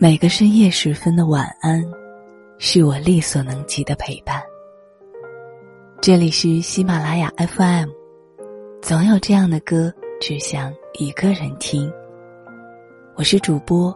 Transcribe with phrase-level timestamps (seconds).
[0.00, 1.84] 每个深夜时分的晚安，
[2.56, 4.40] 是我力所能及的陪伴。
[6.00, 7.88] 这里是喜马拉雅 FM，
[8.80, 11.92] 总有这样的歌，只想一个人听。
[13.16, 13.92] 我是主播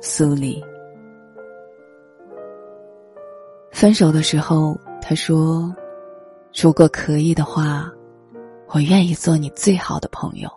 [0.00, 0.64] 苏黎。
[3.70, 5.70] 分手的时候，他说
[6.58, 7.92] ：“如果可以的话，
[8.68, 10.48] 我愿意做你最好的朋友。”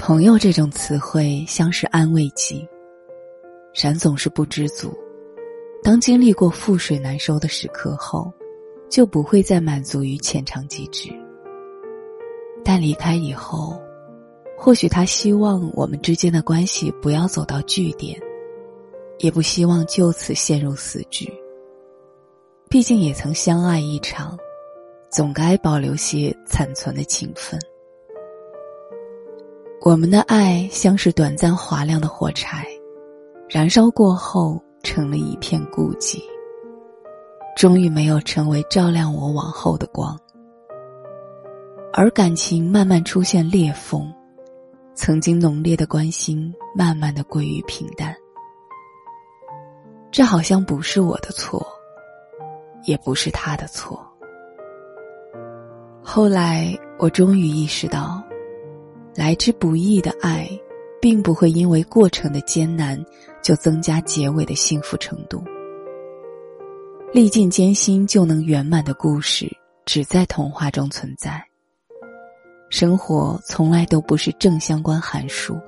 [0.00, 2.66] 朋友这种词汇像是安慰剂，
[3.74, 4.96] 然总是不知足。
[5.82, 8.32] 当经历过覆水难收的时刻后，
[8.88, 11.10] 就不会再满足于浅尝即止。
[12.64, 13.78] 但离开以后，
[14.56, 18.18] 或许他希望我们之间的关系不要走到据点，
[19.18, 21.30] 也不希望就此陷入死局。
[22.70, 24.36] 毕竟也曾相爱一场，
[25.10, 27.60] 总该保留些残存的情分。
[29.82, 32.66] 我们的爱像是短暂划亮的火柴，
[33.48, 36.22] 燃烧过后成了一片孤寂。
[37.56, 40.18] 终于没有成为照亮我往后的光，
[41.94, 44.12] 而感情慢慢出现裂缝，
[44.94, 48.14] 曾经浓烈的关心慢慢的归于平淡。
[50.10, 51.66] 这好像不是我的错，
[52.84, 53.98] 也不是他的错。
[56.02, 58.22] 后来我终于意识到。
[59.14, 60.48] 来之不易的爱，
[61.00, 63.02] 并不会因为过程的艰难
[63.42, 65.42] 就增加结尾的幸福程度。
[67.12, 69.50] 历尽艰辛就能圆满的故事，
[69.84, 71.42] 只在童话中存在。
[72.68, 75.58] 生活从来都不是正相关函数，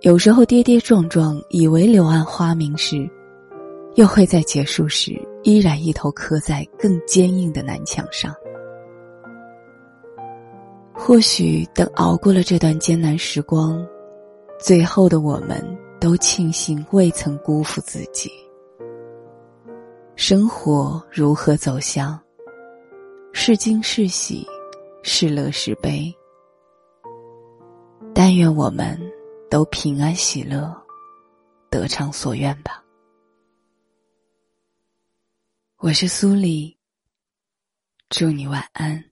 [0.00, 3.06] 有时候跌跌撞撞，以为柳暗花明时，
[3.96, 8.34] 又会在结束时依然一头磕在更坚硬的南墙上。
[11.02, 13.84] 或许等熬过了这段艰难时光，
[14.60, 15.58] 最后的我们
[15.98, 18.30] 都庆幸未曾辜负自己。
[20.14, 22.20] 生活如何走向？
[23.32, 24.46] 是惊是喜，
[25.02, 26.14] 是乐是悲。
[28.14, 29.00] 但愿我们
[29.50, 30.70] 都平安喜乐，
[31.70, 32.84] 得偿所愿吧。
[35.78, 36.76] 我是苏丽，
[38.10, 39.09] 祝你晚安。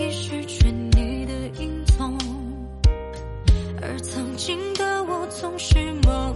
[0.00, 2.16] 已失去你的影踪，
[3.82, 6.34] 而曾经的我总是懵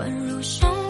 [0.00, 0.89] 宛如兄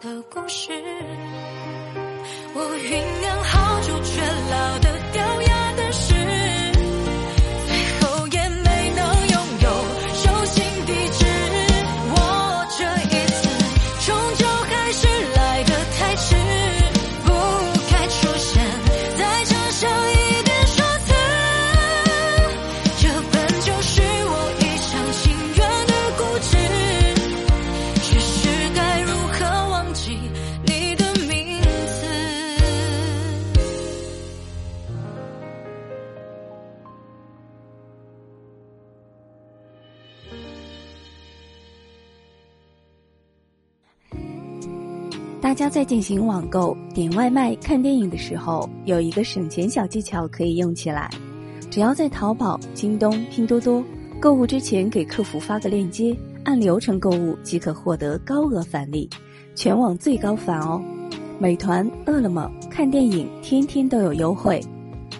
[0.00, 0.72] 的故事。
[2.54, 4.20] 我酝酿好久却
[4.50, 4.99] 老的
[45.40, 51.08] 大家在进行网购、点外卖、看电影的时候，有一个省钱小技巧可以用起来。
[51.70, 53.82] 只要在淘宝、京东、拼多多
[54.20, 56.14] 购物之前给客服发个链接，
[56.44, 59.08] 按流程购物即可获得高额返利，
[59.54, 60.78] 全网最高返哦！
[61.38, 64.60] 美团、饿了么看电影天天都有优惠，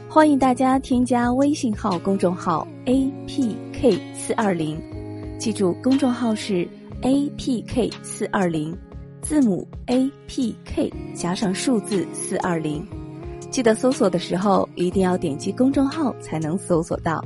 [0.07, 4.79] 欢迎大家添加微信号公众号 A P K 四二零，
[5.39, 6.69] 记住公众号是
[7.01, 8.77] A P K 四二零。
[9.23, 12.87] 字母 A P K 加上数字四二零，
[13.51, 17.25] 记得搜索的时候一定要点击公众号才能搜索到。